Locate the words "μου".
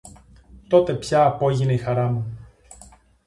2.07-2.37